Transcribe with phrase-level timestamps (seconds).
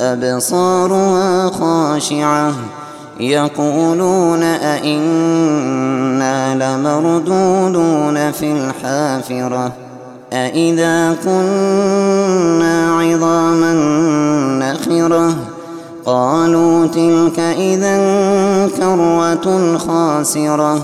[0.00, 2.52] أبصارها خاشعة.
[3.20, 9.72] يقولون أئنا لمردودون في الحافرة.
[10.32, 13.72] أئذا كنا عظاما
[14.58, 15.34] نخرة.
[16.06, 17.96] قالوا تلك إذا
[18.76, 20.82] كرة خاسرة.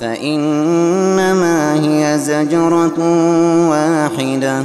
[0.00, 2.98] فإنما هي زجرة
[3.70, 4.64] واحدة.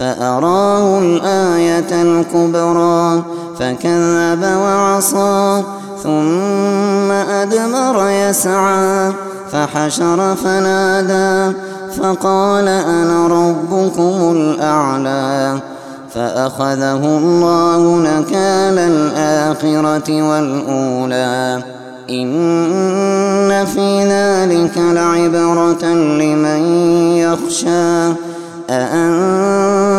[0.00, 3.22] فأراه الآية الكبرى
[3.58, 5.62] فكذب وعصى
[6.02, 9.12] ثم أدمر يسعى
[9.52, 11.56] فحشر فنادى
[12.02, 15.60] فقال أنا ربكم الأعلى
[16.14, 21.62] فأخذه الله نكال الآخرة والأولى.
[22.10, 26.60] إن في ذلك لعبرة لمن
[27.16, 28.14] يخشى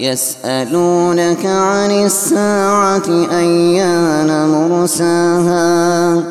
[0.00, 6.22] يسألونك عن الساعة أيان مرساها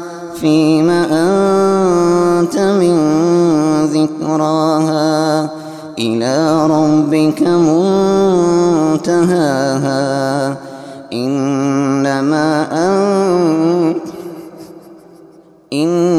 [0.42, 2.96] فيم أنت من
[3.86, 5.50] ذكراها
[6.00, 7.42] إلى ربك
[9.02, 9.38] منتهاها
[11.14, 14.02] إنما أنت
[15.74, 16.19] إنما